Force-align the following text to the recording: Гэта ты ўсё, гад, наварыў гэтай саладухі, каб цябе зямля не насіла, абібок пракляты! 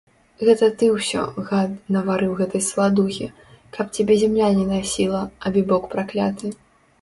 Гэта 0.47 0.67
ты 0.81 0.85
ўсё, 0.93 1.25
гад, 1.49 1.75
наварыў 1.95 2.33
гэтай 2.39 2.63
саладухі, 2.69 3.27
каб 3.77 3.93
цябе 3.99 4.17
зямля 4.23 4.49
не 4.57 4.65
насіла, 4.73 5.21
абібок 5.51 5.83
пракляты! 5.95 6.47